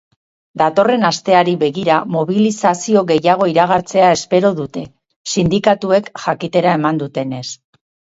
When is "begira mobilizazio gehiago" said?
1.63-3.47